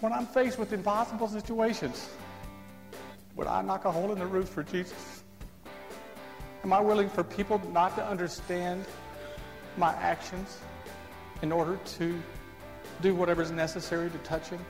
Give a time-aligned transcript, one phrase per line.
[0.00, 2.08] When I'm faced with impossible situations,
[3.34, 5.24] would I knock a hole in the roof for Jesus?
[6.62, 8.84] Am I willing for people not to understand
[9.76, 10.58] my actions
[11.42, 12.16] in order to
[13.00, 14.64] do whatever is necessary to touch Him?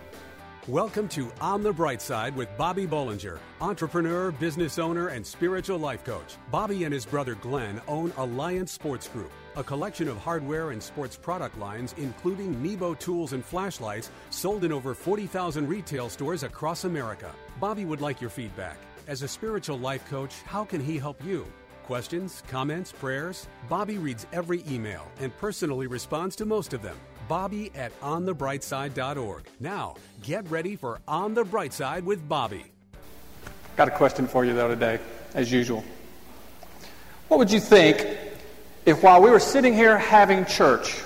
[0.66, 6.04] Welcome to On the Bright Side with Bobby Bollinger, entrepreneur, business owner, and spiritual life
[6.04, 6.36] coach.
[6.50, 11.16] Bobby and his brother Glenn own Alliance Sports Group, a collection of hardware and sports
[11.16, 17.34] product lines, including Nebo tools and flashlights, sold in over 40,000 retail stores across America.
[17.60, 18.78] Bobby would like your feedback.
[19.08, 21.44] As a spiritual life coach, how can he help you?
[21.82, 23.48] Questions, comments, prayers?
[23.68, 26.96] Bobby reads every email and personally responds to most of them.
[27.26, 29.42] Bobby at onthebrightside.org.
[29.58, 32.66] Now, get ready for On the Bright Side with Bobby.
[33.74, 35.00] Got a question for you, though, today,
[35.34, 35.82] as usual.
[37.26, 38.17] What would you think
[38.88, 40.96] if while we were sitting here having church,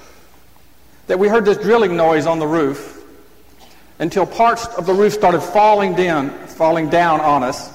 [1.09, 3.03] that we heard this drilling noise on the roof
[3.99, 7.71] until parts of the roof started falling down, falling down on us?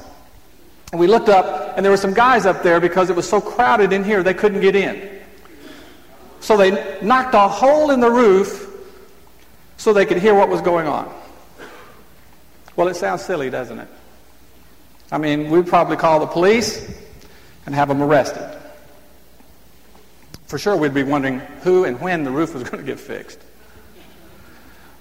[0.91, 3.41] And we looked up, and there were some guys up there because it was so
[3.41, 5.19] crowded in here they couldn't get in.
[6.39, 8.63] So they knocked a hole in the roof
[9.75, 11.13] so they could hear what was going on.
[12.75, 13.87] Well, it sounds silly, doesn't it?
[15.11, 16.89] I mean, we'd probably call the police
[17.65, 18.56] and have them arrested.
[20.47, 23.39] For sure, we'd be wondering who and when the roof was going to get fixed.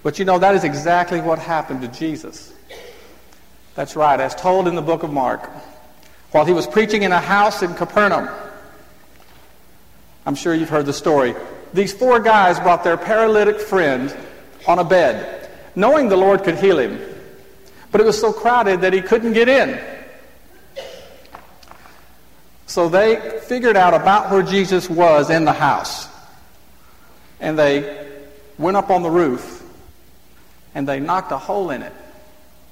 [0.03, 2.53] But you know, that is exactly what happened to Jesus.
[3.75, 5.49] That's right, as told in the book of Mark
[6.31, 8.29] while he was preaching in a house in Capernaum.
[10.25, 11.35] I'm sure you've heard the story.
[11.73, 14.15] These four guys brought their paralytic friend
[14.67, 16.99] on a bed, knowing the Lord could heal him.
[17.91, 19.79] But it was so crowded that he couldn't get in.
[22.67, 26.07] So they figured out about where Jesus was in the house.
[27.39, 28.07] And they
[28.57, 29.63] went up on the roof
[30.75, 31.93] and they knocked a hole in it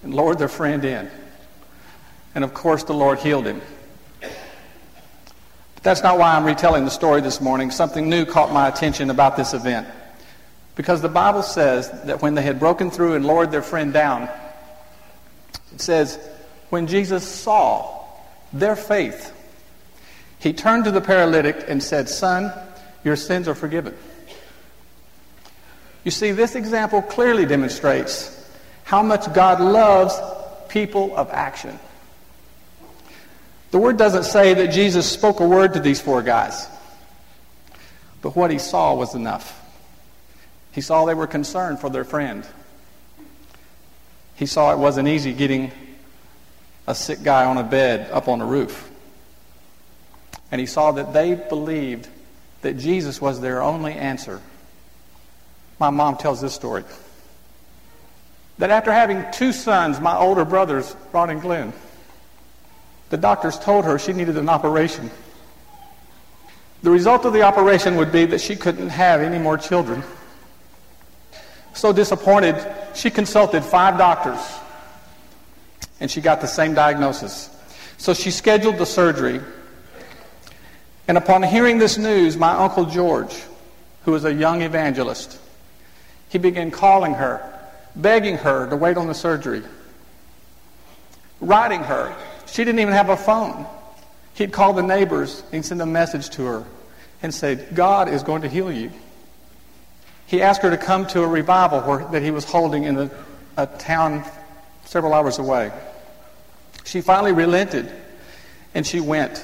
[0.03, 1.09] and lowered their friend in.
[2.35, 3.61] And of course, the Lord healed him.
[4.21, 7.71] But that's not why I'm retelling the story this morning.
[7.71, 9.87] Something new caught my attention about this event.
[10.75, 14.29] Because the Bible says that when they had broken through and lowered their friend down,
[15.73, 16.19] it says,
[16.69, 18.03] when Jesus saw
[18.51, 19.31] their faith,
[20.45, 22.53] he turned to the paralytic and said, Son,
[23.03, 23.97] your sins are forgiven.
[26.03, 28.47] You see, this example clearly demonstrates
[28.83, 30.13] how much God loves
[30.69, 31.79] people of action.
[33.71, 36.67] The word doesn't say that Jesus spoke a word to these four guys,
[38.21, 39.59] but what he saw was enough.
[40.73, 42.45] He saw they were concerned for their friend.
[44.35, 45.71] He saw it wasn't easy getting
[46.85, 48.91] a sick guy on a bed up on a roof.
[50.51, 52.07] And he saw that they believed
[52.61, 54.41] that Jesus was their only answer.
[55.79, 56.83] My mom tells this story.
[58.57, 61.73] That after having two sons, my older brothers, Ron and Glenn,
[63.09, 65.11] the doctors told her she needed an operation.
[66.83, 70.03] The result of the operation would be that she couldn't have any more children.
[71.73, 72.55] So disappointed,
[72.93, 74.39] she consulted five doctors
[75.99, 77.49] and she got the same diagnosis.
[77.97, 79.41] So she scheduled the surgery.
[81.07, 83.35] And upon hearing this news, my Uncle George,
[84.03, 85.39] who was a young evangelist,
[86.29, 87.41] he began calling her,
[87.95, 89.63] begging her to wait on the surgery,
[91.39, 92.15] writing her,
[92.47, 93.65] she didn't even have a phone.
[94.33, 96.65] He'd call the neighbors and send a message to her
[97.21, 98.91] and say, God is going to heal you.
[100.27, 103.11] He asked her to come to a revival where, that he was holding in a,
[103.57, 104.25] a town
[104.85, 105.71] several hours away.
[106.83, 107.91] She finally relented
[108.73, 109.43] and she went.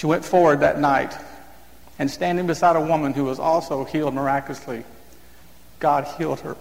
[0.00, 1.14] She went forward that night
[1.98, 4.82] and standing beside a woman who was also healed miraculously,
[5.78, 6.56] God healed her.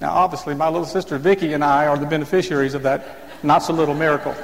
[0.00, 3.06] Now, obviously, my little sister Vicky and I are the beneficiaries of that
[3.44, 4.34] not so little miracle.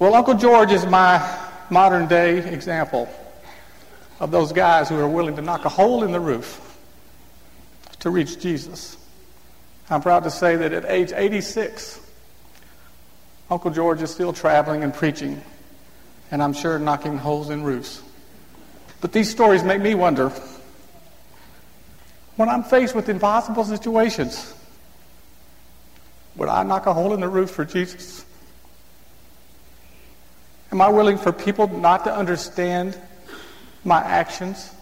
[0.00, 1.24] Well, Uncle George is my
[1.70, 3.08] modern day example
[4.18, 6.76] of those guys who are willing to knock a hole in the roof
[8.00, 8.96] to reach Jesus.
[9.88, 12.00] I'm proud to say that at age 86,
[13.52, 15.42] Uncle George is still traveling and preaching,
[16.30, 18.02] and I'm sure knocking holes in roofs.
[19.02, 20.30] But these stories make me wonder
[22.36, 24.54] when I'm faced with impossible situations,
[26.34, 28.24] would I knock a hole in the roof for Jesus?
[30.72, 32.98] Am I willing for people not to understand
[33.84, 34.72] my actions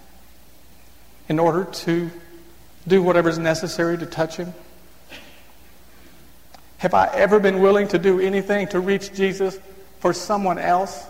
[1.29, 2.09] in order to
[2.87, 4.55] do whatever is necessary to touch Him?
[6.81, 9.59] Have I ever been willing to do anything to reach Jesus
[9.99, 11.05] for someone else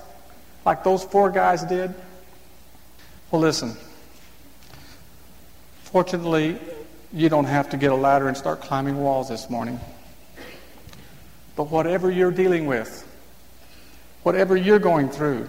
[0.66, 1.94] like those four guys did?
[3.30, 3.76] Well, listen.
[5.84, 6.58] Fortunately,
[7.12, 9.78] you don't have to get a ladder and start climbing walls this morning.
[11.54, 13.06] But whatever you're dealing with,
[14.24, 15.48] whatever you're going through,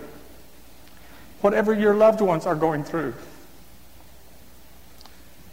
[1.41, 3.15] whatever your loved ones are going through,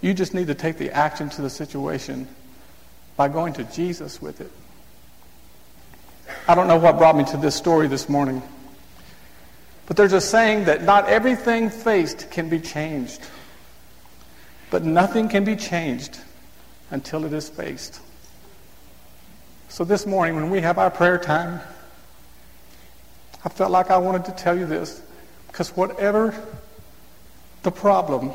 [0.03, 2.29] you just need to take the action to the situation
[3.19, 4.51] by going to Jesus with it.
[6.47, 8.41] I don't know what brought me to this story this morning,
[9.87, 13.21] but there's a saying that not everything faced can be changed.
[14.71, 16.21] But nothing can be changed
[16.93, 18.01] until it is faced.
[19.69, 21.61] So this morning, when we have our prayer time,
[23.45, 25.03] I felt like I wanted to tell you this
[25.49, 26.35] because whatever
[27.65, 28.31] the problem,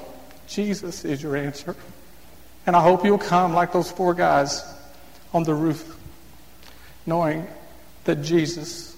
[0.48, 1.74] Jesus is your answer.
[2.66, 4.64] And I hope you'll come like those four guys
[5.34, 5.98] on the roof,
[7.06, 7.48] knowing
[8.06, 8.96] that Jesus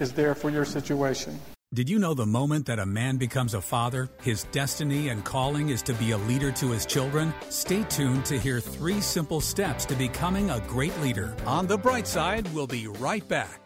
[0.00, 1.38] is there for your situation.
[1.74, 5.70] Did you know the moment that a man becomes a father, his destiny and calling
[5.70, 7.34] is to be a leader to his children?
[7.48, 11.34] Stay tuned to hear three simple steps to becoming a great leader.
[11.46, 13.63] On the bright side, we'll be right back.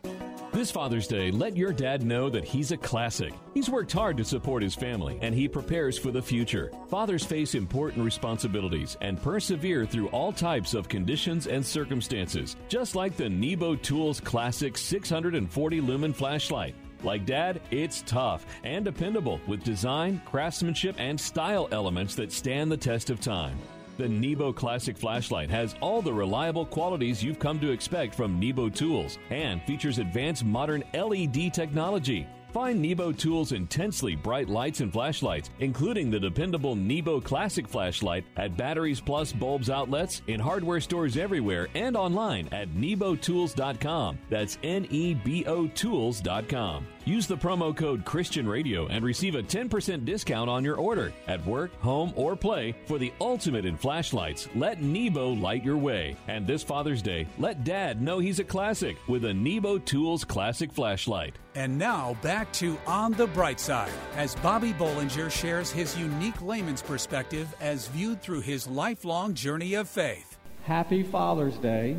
[0.58, 3.32] This Father's Day, let your dad know that he's a classic.
[3.54, 6.72] He's worked hard to support his family and he prepares for the future.
[6.88, 13.16] Fathers face important responsibilities and persevere through all types of conditions and circumstances, just like
[13.16, 16.74] the Nebo Tools Classic 640 lumen flashlight.
[17.04, 22.76] Like Dad, it's tough and dependable with design, craftsmanship, and style elements that stand the
[22.76, 23.56] test of time.
[23.98, 28.68] The Nebo Classic flashlight has all the reliable qualities you've come to expect from Nebo
[28.68, 32.28] tools and features advanced modern LED technology.
[32.52, 38.56] Find Nebo Tools' intensely bright lights and flashlights, including the dependable Nebo Classic flashlight, at
[38.56, 44.18] Batteries Plus Bulbs outlets, in hardware stores everywhere, and online at nebotools.com.
[44.30, 46.86] That's N E B O Tools.com.
[47.08, 51.42] Use the promo code Christian Radio and receive a 10% discount on your order at
[51.46, 54.46] work, home, or play for the ultimate in flashlights.
[54.54, 56.16] Let Nebo light your way.
[56.26, 60.70] And this Father's Day, let Dad know he's a classic with a Nebo Tools Classic
[60.70, 61.34] flashlight.
[61.54, 66.82] And now back to On the Bright Side as Bobby Bollinger shares his unique layman's
[66.82, 70.36] perspective as viewed through his lifelong journey of faith.
[70.64, 71.96] Happy Father's Day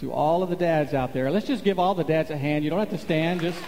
[0.00, 1.30] to all of the dads out there.
[1.30, 2.64] Let's just give all the dads a hand.
[2.64, 3.58] You don't have to stand, just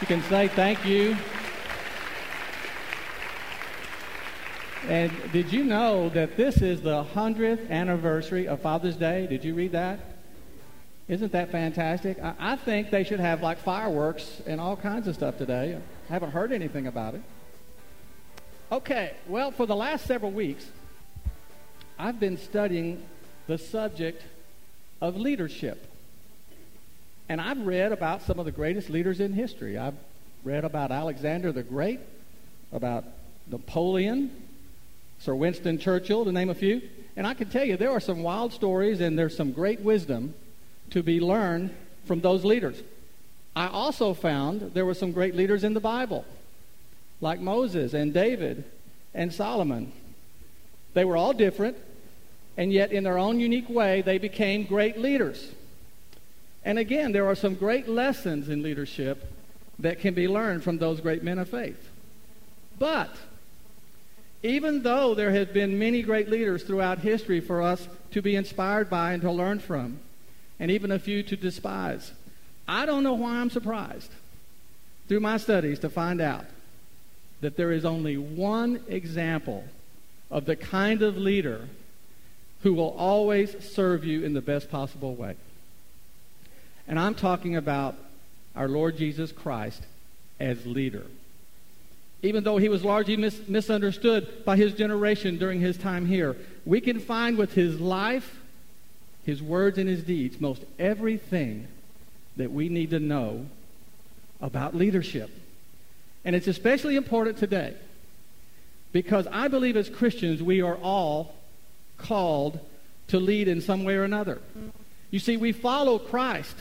[0.00, 1.16] you can say thank you.
[4.88, 9.26] And did you know that this is the 100th anniversary of Father's Day?
[9.26, 10.00] Did you read that?
[11.06, 12.18] Isn't that fantastic?
[12.18, 15.78] I, I, think they should have like fireworks and all kinds of stuff today.
[16.08, 17.22] I haven't heard anything about it.
[18.72, 20.66] Okay, well, for the last several weeks,
[21.98, 23.02] I've been studying
[23.48, 24.22] the subject
[25.00, 25.89] of leadership.
[27.30, 29.78] And I've read about some of the greatest leaders in history.
[29.78, 29.94] I've
[30.42, 32.00] read about Alexander the Great,
[32.72, 33.04] about
[33.46, 34.32] Napoleon,
[35.20, 36.82] Sir Winston Churchill, to name a few.
[37.14, 40.34] And I can tell you there are some wild stories and there's some great wisdom
[40.90, 41.72] to be learned
[42.04, 42.82] from those leaders.
[43.54, 46.24] I also found there were some great leaders in the Bible,
[47.20, 48.64] like Moses and David
[49.14, 49.92] and Solomon.
[50.94, 51.76] They were all different,
[52.56, 55.52] and yet in their own unique way, they became great leaders.
[56.64, 59.32] And again, there are some great lessons in leadership
[59.78, 61.88] that can be learned from those great men of faith.
[62.78, 63.14] But
[64.42, 68.88] even though there have been many great leaders throughout history for us to be inspired
[68.88, 70.00] by and to learn from,
[70.58, 72.12] and even a few to despise,
[72.68, 74.10] I don't know why I'm surprised
[75.08, 76.44] through my studies to find out
[77.40, 79.64] that there is only one example
[80.30, 81.68] of the kind of leader
[82.62, 85.36] who will always serve you in the best possible way.
[86.90, 87.94] And I'm talking about
[88.56, 89.80] our Lord Jesus Christ
[90.40, 91.06] as leader.
[92.20, 96.80] Even though he was largely mis- misunderstood by his generation during his time here, we
[96.80, 98.40] can find with his life,
[99.24, 101.68] his words, and his deeds most everything
[102.36, 103.46] that we need to know
[104.40, 105.30] about leadership.
[106.24, 107.76] And it's especially important today
[108.90, 111.36] because I believe as Christians we are all
[111.98, 112.58] called
[113.08, 114.40] to lead in some way or another.
[115.12, 116.56] You see, we follow Christ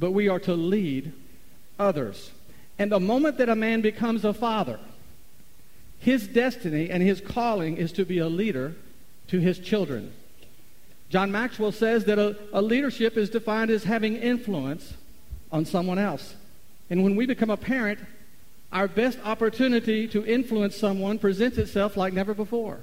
[0.00, 1.12] but we are to lead
[1.78, 2.32] others.
[2.78, 4.80] And the moment that a man becomes a father,
[5.98, 8.74] his destiny and his calling is to be a leader
[9.28, 10.12] to his children.
[11.10, 14.94] John Maxwell says that a, a, leadership is defined as having influence
[15.52, 16.34] on someone else.
[16.88, 17.98] And when we become a parent,
[18.72, 22.78] our best opportunity to influence someone presents itself like never before.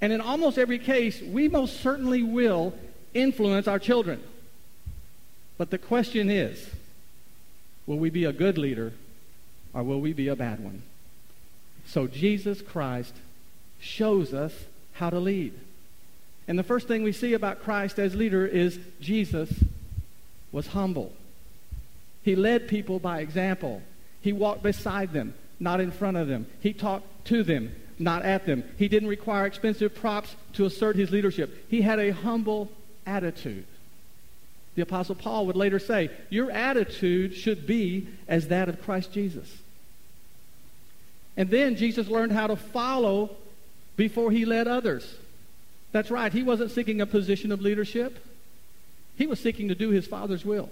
[0.00, 2.74] And in almost every case, we most certainly will
[3.14, 4.20] influence our children.
[5.58, 6.70] But the question is
[7.86, 8.92] will we be a good leader
[9.74, 10.82] or will we be a bad one?
[11.84, 13.14] So Jesus Christ
[13.80, 14.54] shows us
[14.94, 15.52] how to lead.
[16.46, 19.52] And the first thing we see about Christ as leader is Jesus
[20.50, 21.12] was humble.
[22.22, 23.82] He led people by example.
[24.20, 26.46] He walked beside them, not in front of them.
[26.60, 28.64] He talked to them, not at them.
[28.76, 31.66] He didn't require expensive props to assert his leadership.
[31.70, 32.70] He had a humble
[33.06, 33.66] attitude.
[34.78, 39.52] The Apostle Paul would later say, Your attitude should be as that of Christ Jesus.
[41.36, 43.30] And then Jesus learned how to follow
[43.96, 45.16] before he led others.
[45.90, 48.24] That's right, he wasn't seeking a position of leadership,
[49.16, 50.70] he was seeking to do his Father's will.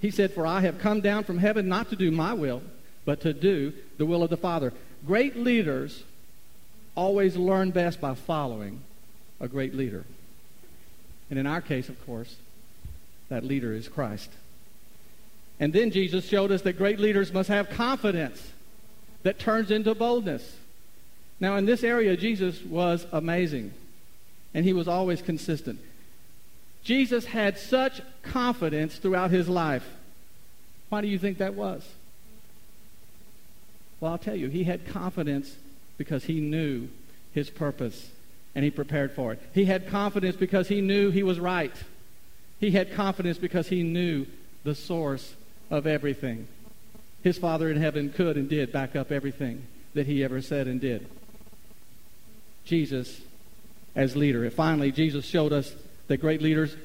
[0.00, 2.62] He said, For I have come down from heaven not to do my will,
[3.04, 4.72] but to do the will of the Father.
[5.04, 6.04] Great leaders
[6.94, 8.82] always learn best by following
[9.40, 10.04] a great leader.
[11.30, 12.36] And in our case, of course,
[13.28, 14.30] that leader is Christ.
[15.60, 18.52] And then Jesus showed us that great leaders must have confidence
[19.22, 20.56] that turns into boldness.
[21.40, 23.72] Now, in this area, Jesus was amazing,
[24.54, 25.80] and he was always consistent.
[26.82, 29.84] Jesus had such confidence throughout his life.
[30.88, 31.86] Why do you think that was?
[34.00, 35.54] Well, I'll tell you, he had confidence
[35.96, 36.88] because he knew
[37.32, 38.10] his purpose
[38.54, 39.42] and he prepared for it.
[39.52, 41.74] He had confidence because he knew he was right.
[42.60, 44.26] He had confidence because he knew
[44.64, 45.34] the source
[45.70, 46.48] of everything.
[47.22, 50.80] His Father in heaven could and did back up everything that he ever said and
[50.80, 51.06] did.
[52.64, 53.20] Jesus
[53.94, 54.44] as leader.
[54.44, 55.74] And finally, Jesus showed us
[56.06, 56.76] that great leaders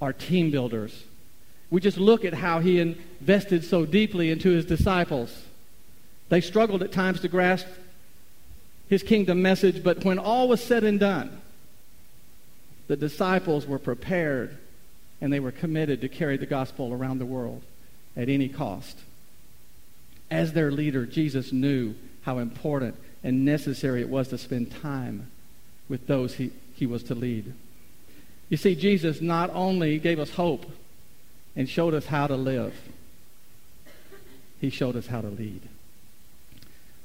[0.00, 1.04] are team builders.
[1.70, 5.44] We just look at how he invested so deeply into his disciples.
[6.28, 7.66] They struggled at times to grasp
[8.92, 11.40] his kingdom message, but when all was said and done,
[12.88, 14.58] the disciples were prepared
[15.18, 17.62] and they were committed to carry the gospel around the world
[18.18, 18.98] at any cost.
[20.30, 22.94] As their leader, Jesus knew how important
[23.24, 25.30] and necessary it was to spend time
[25.88, 27.54] with those he, he was to lead.
[28.50, 30.66] You see, Jesus not only gave us hope
[31.56, 32.74] and showed us how to live,
[34.60, 35.62] he showed us how to lead.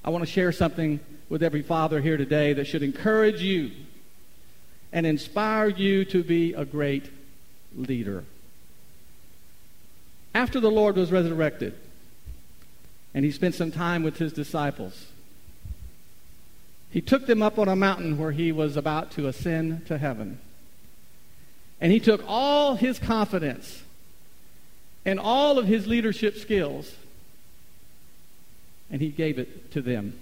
[0.07, 3.71] I want to share something with every father here today that should encourage you
[4.93, 7.11] and inspire you to be a great
[7.75, 8.23] leader.
[10.33, 11.75] After the Lord was resurrected
[13.13, 15.07] and he spent some time with his disciples,
[16.89, 20.39] he took them up on a mountain where he was about to ascend to heaven.
[21.81, 23.83] And he took all his confidence
[25.03, 26.95] and all of his leadership skills
[28.91, 30.19] and he gave it to them.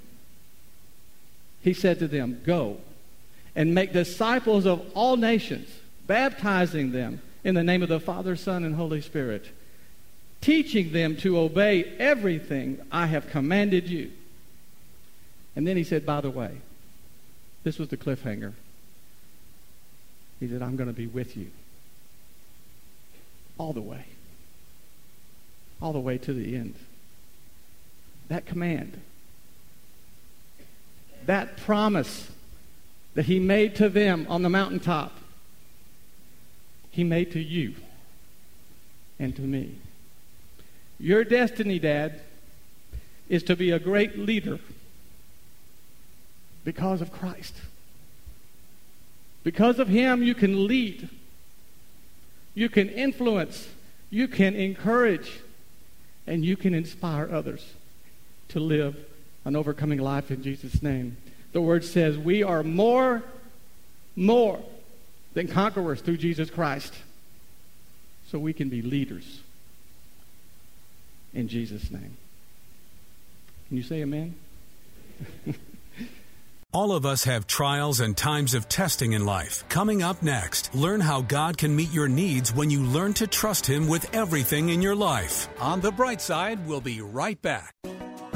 [1.61, 2.77] He said to them, Go
[3.55, 5.69] and make disciples of all nations,
[6.07, 9.47] baptizing them in the name of the Father, Son, and Holy Spirit,
[10.41, 14.11] teaching them to obey everything I have commanded you.
[15.55, 16.57] And then he said, By the way,
[17.63, 18.53] this was the cliffhanger.
[20.39, 21.49] He said, I'm going to be with you
[23.57, 24.05] all the way,
[25.81, 26.75] all the way to the end.
[28.27, 28.99] That command,
[31.25, 32.29] that promise
[33.13, 35.17] that he made to them on the mountaintop,
[36.91, 37.75] he made to you
[39.19, 39.75] and to me.
[40.99, 42.21] Your destiny, Dad,
[43.29, 44.59] is to be a great leader
[46.63, 47.55] because of Christ.
[49.43, 51.09] Because of Him, you can lead,
[52.53, 53.67] you can influence,
[54.09, 55.39] you can encourage,
[56.25, 57.73] and you can inspire others
[58.49, 58.95] to live
[59.43, 61.17] an overcoming life in Jesus' name.
[61.53, 63.23] The Word says we are more,
[64.15, 64.59] more
[65.33, 66.93] than conquerors through Jesus Christ.
[68.27, 69.41] So we can be leaders
[71.33, 72.17] in Jesus' name.
[73.67, 74.35] Can you say amen?
[76.73, 79.63] All of us have trials and times of testing in life.
[79.69, 83.65] Coming up next, learn how God can meet your needs when you learn to trust
[83.65, 85.47] Him with everything in your life.
[85.61, 87.73] On the bright side, we'll be right back.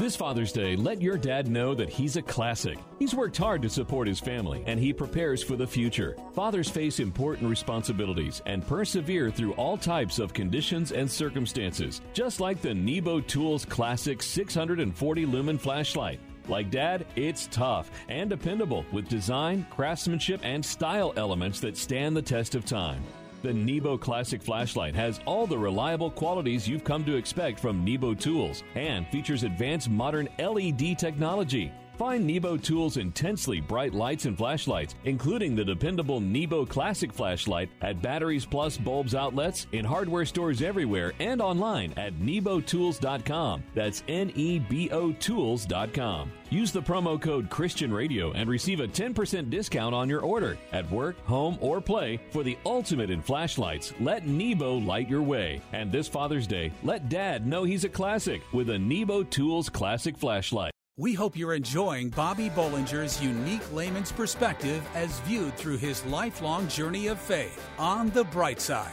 [0.00, 2.78] This Father's Day, let your dad know that he's a classic.
[2.98, 6.16] He's worked hard to support his family and he prepares for the future.
[6.32, 12.62] Fathers face important responsibilities and persevere through all types of conditions and circumstances, just like
[12.62, 16.18] the Nebo Tools Classic 640 lumen flashlight.
[16.48, 22.22] Like Dad, it's tough and dependable with design, craftsmanship, and style elements that stand the
[22.22, 23.02] test of time.
[23.42, 28.12] The Nebo Classic flashlight has all the reliable qualities you've come to expect from Nebo
[28.12, 31.72] tools and features advanced modern LED technology.
[32.00, 38.00] Find Nebo Tools' intensely bright lights and flashlights, including the dependable Nebo Classic flashlight, at
[38.00, 43.64] Batteries Plus Bulbs outlets, in hardware stores everywhere, and online at nebotools.com.
[43.74, 46.32] That's N E B O Tools.com.
[46.48, 50.56] Use the promo code Christian Radio and receive a 10% discount on your order.
[50.72, 55.60] At work, home, or play, for the ultimate in flashlights, let Nebo light your way.
[55.74, 60.16] And this Father's Day, let Dad know he's a classic with a Nebo Tools Classic
[60.16, 60.72] flashlight.
[61.00, 67.06] We hope you're enjoying Bobby Bollinger's unique layman's perspective as viewed through his lifelong journey
[67.06, 68.92] of faith on the bright side.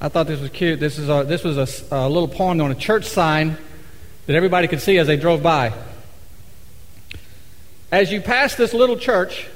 [0.00, 0.80] I thought this was cute.
[0.80, 3.56] This, is a, this was a, a little poem on a church sign
[4.26, 5.74] that everybody could see as they drove by.
[7.92, 9.46] As you pass this little church,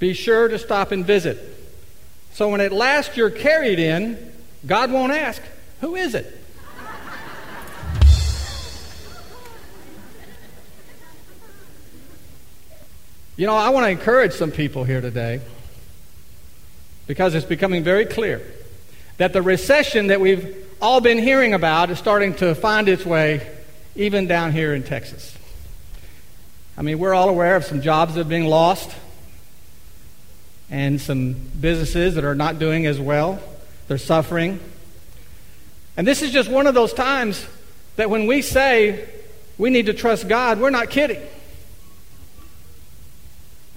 [0.00, 1.38] be sure to stop and visit.
[2.32, 4.32] So when at last you're carried in,
[4.66, 5.40] God won't ask,
[5.80, 6.37] Who is it?
[13.38, 15.40] You know, I want to encourage some people here today
[17.06, 18.42] because it's becoming very clear
[19.18, 23.48] that the recession that we've all been hearing about is starting to find its way
[23.94, 25.38] even down here in Texas.
[26.76, 28.90] I mean, we're all aware of some jobs that are being lost
[30.68, 33.40] and some businesses that are not doing as well.
[33.86, 34.58] They're suffering.
[35.96, 37.46] And this is just one of those times
[37.94, 39.08] that when we say
[39.58, 41.22] we need to trust God, we're not kidding.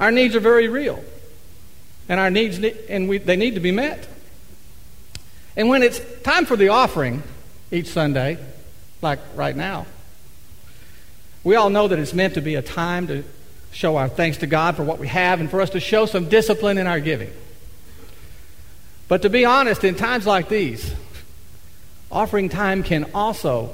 [0.01, 1.01] Our needs are very real.
[2.09, 2.57] And our needs,
[2.89, 4.07] and we, they need to be met.
[5.55, 7.21] And when it's time for the offering
[7.71, 8.39] each Sunday,
[9.01, 9.85] like right now,
[11.43, 13.23] we all know that it's meant to be a time to
[13.71, 16.27] show our thanks to God for what we have and for us to show some
[16.27, 17.31] discipline in our giving.
[19.07, 20.93] But to be honest, in times like these,
[22.11, 23.73] offering time can also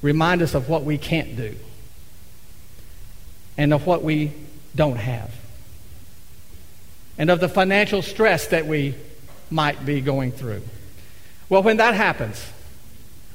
[0.00, 1.56] remind us of what we can't do
[3.58, 4.32] and of what we
[4.74, 5.30] don't have
[7.20, 8.94] and of the financial stress that we
[9.50, 10.62] might be going through.
[11.50, 12.42] Well, when that happens,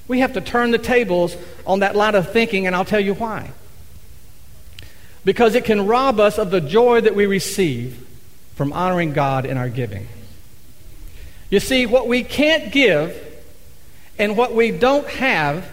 [0.07, 1.37] we have to turn the tables
[1.67, 3.51] on that line of thinking, and I'll tell you why.
[5.23, 8.07] Because it can rob us of the joy that we receive
[8.55, 10.07] from honoring God in our giving.
[11.51, 13.15] You see, what we can't give
[14.17, 15.69] and what we don't have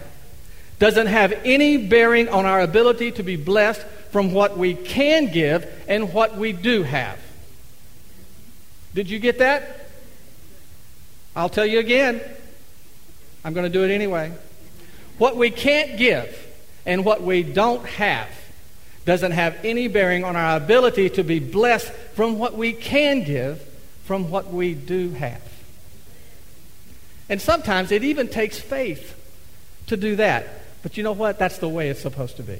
[0.77, 5.67] doesn't have any bearing on our ability to be blessed from what we can give
[5.87, 7.19] and what we do have.
[8.93, 9.89] Did you get that?
[11.35, 12.21] I'll tell you again.
[13.43, 14.31] I'm going to do it anyway.
[15.17, 16.39] What we can't give
[16.85, 18.29] and what we don't have
[19.03, 23.67] doesn't have any bearing on our ability to be blessed from what we can give
[24.05, 25.41] from what we do have.
[27.29, 29.19] And sometimes it even takes faith
[29.87, 30.47] to do that.
[30.83, 31.39] But you know what?
[31.39, 32.59] That's the way it's supposed to be.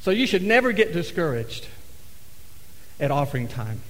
[0.00, 1.66] So you should never get discouraged
[3.00, 3.80] at offering time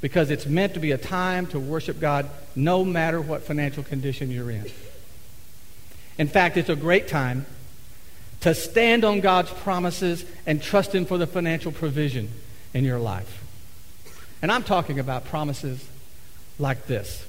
[0.00, 4.30] because it's meant to be a time to worship God no matter what financial condition
[4.30, 4.66] you're in.
[6.18, 7.46] In fact, it's a great time
[8.40, 12.30] to stand on God's promises and trust Him for the financial provision
[12.72, 13.44] in your life.
[14.40, 15.88] And I'm talking about promises
[16.58, 17.24] like this.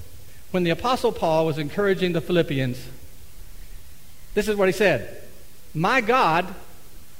[0.50, 2.84] When the Apostle Paul was encouraging the Philippians,
[4.34, 5.22] this is what he said
[5.74, 6.54] My God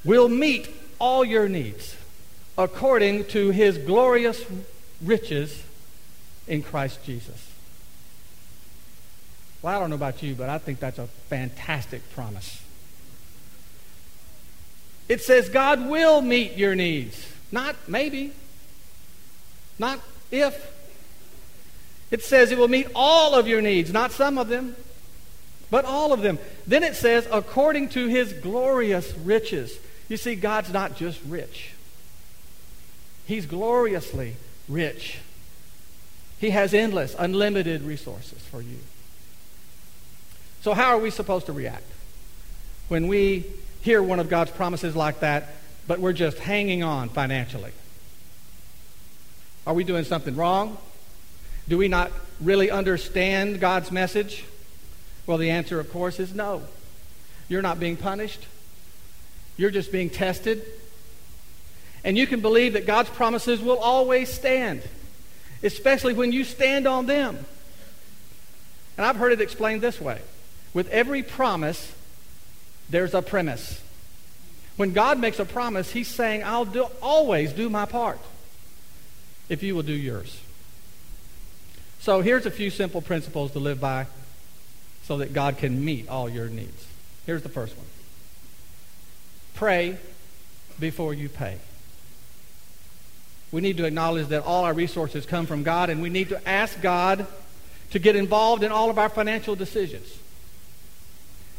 [0.05, 1.97] will meet all your needs
[2.57, 4.45] according to his glorious
[5.03, 5.63] riches
[6.47, 7.49] in Christ Jesus.
[9.63, 12.63] Well, I don't know about you, but I think that's a fantastic promise.
[15.09, 17.27] It says God will meet your needs.
[17.53, 18.33] Not maybe.
[19.79, 20.79] Not if.
[22.11, 24.77] It says it will meet all of your needs, not some of them,
[25.71, 26.39] but all of them.
[26.67, 29.77] Then it says, according to his glorious riches.
[30.11, 31.71] You see, God's not just rich,
[33.25, 34.37] he's gloriously
[34.69, 35.19] rich.
[36.39, 38.79] He has endless, unlimited resources for you.
[40.63, 41.85] So, how are we supposed to react
[42.89, 43.45] when we
[43.83, 45.49] hear one of God's promises like that,
[45.87, 47.73] but we're just hanging on financially?
[49.67, 50.79] Are we doing something wrong?
[51.69, 54.45] Do we not really understand God's message?
[55.27, 56.63] Well, the answer, of course, is no.
[57.49, 58.47] You're not being punished.
[59.61, 60.65] You're just being tested
[62.03, 64.81] and you can believe that God's promises will always stand,
[65.63, 67.45] especially when you stand on them.
[68.97, 70.23] And I've heard it explained this way
[70.73, 71.95] with every promise,
[72.89, 73.83] there's a premise.
[74.79, 78.19] When God makes a promise, He's saying, I'll do, always do my part
[79.51, 80.41] if you will do yours.
[81.99, 84.07] So here's a few simple principles to live by
[85.03, 86.87] so that God can meet all your needs.
[87.27, 87.85] Here's the first one
[89.61, 89.99] Pray
[90.79, 91.59] before you pay.
[93.53, 96.49] We need to acknowledge that all our resources come from God, and we need to
[96.49, 97.27] ask God
[97.91, 100.17] to get involved in all of our financial decisions.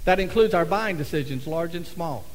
[0.06, 2.26] That includes our buying decisions, large and small.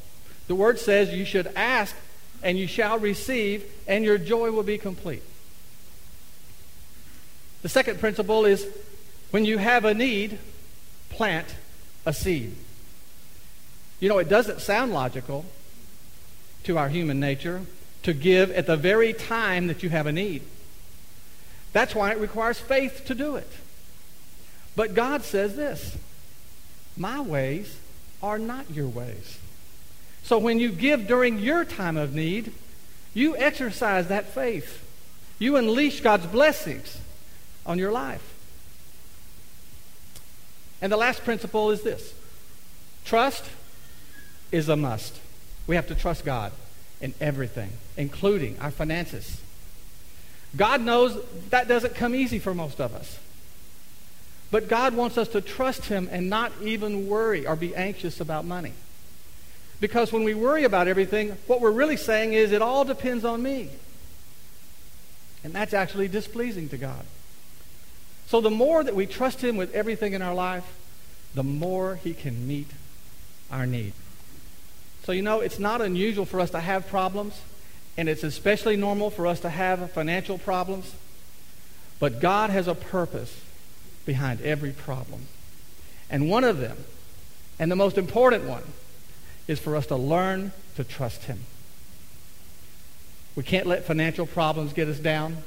[0.47, 1.93] The Word says you should ask,
[2.41, 5.23] and you shall receive, and your joy will be complete.
[7.61, 8.65] The second principle is
[9.31, 10.39] when you have a need,
[11.09, 11.55] plant
[12.05, 12.55] a seed.
[13.99, 15.43] You know, it doesn't sound logical
[16.67, 17.61] to our human nature
[18.03, 20.41] to give at the very time that you have a need.
[21.71, 23.49] That's why it requires faith to do it.
[24.75, 25.97] But God says this
[26.95, 27.77] My ways
[28.21, 29.39] are not your ways.
[30.23, 32.51] So when you give during your time of need,
[33.13, 34.83] you exercise that faith.
[35.39, 36.99] You unleash God's blessings
[37.65, 38.33] on your life.
[40.81, 42.13] And the last principle is this
[43.05, 43.45] trust
[44.51, 45.17] is a must.
[45.67, 46.53] We have to trust God
[47.01, 49.41] in everything, including our finances.
[50.55, 53.19] God knows that doesn't come easy for most of us.
[54.49, 58.45] But God wants us to trust Him and not even worry or be anxious about
[58.45, 58.73] money.
[59.79, 63.43] Because when we worry about everything, what we're really saying is it all depends on
[63.43, 63.69] me.
[65.43, 67.05] And that's actually displeasing to God.
[68.27, 70.65] So the more that we trust Him with everything in our life,
[71.35, 72.69] the more He can meet
[73.51, 73.93] our need.
[75.07, 77.39] So, you know, it's not unusual for us to have problems,
[77.95, 80.93] and it's especially normal for us to have financial problems.
[81.97, 83.39] But God has a purpose
[84.05, 85.27] behind every problem.
[86.09, 86.83] And one of them,
[87.57, 88.63] and the most important one,
[89.47, 91.39] is for us to learn to trust Him.
[93.33, 95.37] We can't let financial problems get us down.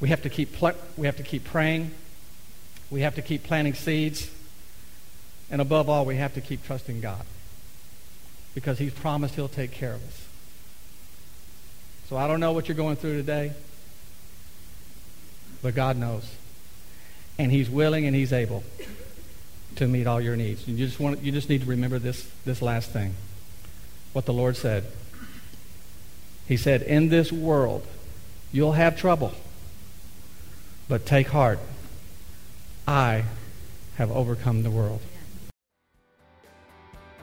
[0.00, 1.92] We have to keep, pl- we have to keep praying.
[2.90, 4.28] We have to keep planting seeds.
[5.48, 7.24] And above all, we have to keep trusting God
[8.56, 10.24] because He's promised He'll take care of us.
[12.08, 13.52] So I don't know what you're going through today,
[15.62, 16.34] but God knows.
[17.38, 18.64] And He's willing and He's able
[19.74, 20.66] to meet all your needs.
[20.66, 23.14] You just, want, you just need to remember this, this last thing
[24.14, 24.84] what the Lord said.
[26.48, 27.86] He said, In this world,
[28.52, 29.34] you'll have trouble,
[30.88, 31.58] but take heart.
[32.88, 33.24] I
[33.96, 35.02] have overcome the world.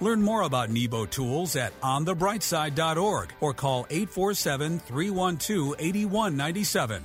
[0.00, 7.02] Learn more about Nebo tools at onthebrightside.org or call 847 312 8197.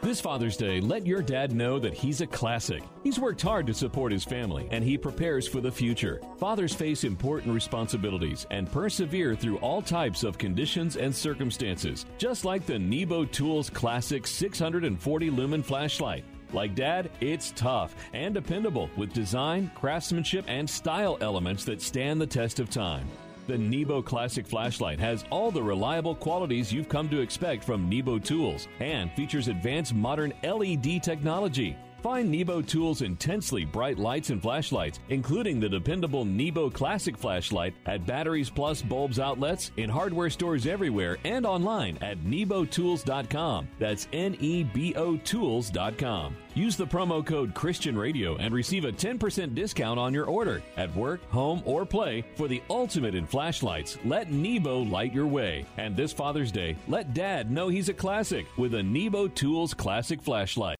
[0.00, 2.82] This Father's Day, let your dad know that he's a classic.
[3.02, 6.22] He's worked hard to support his family and he prepares for the future.
[6.38, 12.64] Fathers face important responsibilities and persevere through all types of conditions and circumstances, just like
[12.64, 16.24] the Nebo Tools Classic 640 lumen flashlight.
[16.52, 22.26] Like Dad, it's tough and dependable with design, craftsmanship, and style elements that stand the
[22.26, 23.06] test of time.
[23.48, 28.18] The Nebo Classic flashlight has all the reliable qualities you've come to expect from Nebo
[28.18, 31.76] tools and features advanced modern LED technology.
[32.02, 38.06] Find Nebo Tools' intensely bright lights and flashlights, including the dependable Nebo Classic flashlight, at
[38.06, 43.68] Batteries Plus Bulbs outlets, in hardware stores everywhere, and online at nebotools.com.
[43.78, 46.36] That's N E B O Tools.com.
[46.54, 50.94] Use the promo code Christian Radio and receive a 10% discount on your order at
[50.96, 53.98] work, home, or play for the ultimate in flashlights.
[54.04, 55.66] Let Nebo light your way.
[55.76, 60.20] And this Father's Day, let Dad know he's a classic with a Nebo Tools Classic
[60.20, 60.77] flashlight.